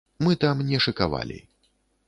Мы 0.27 0.31
там 0.43 0.63
не 0.71 0.79
шыкавалі. 0.87 1.39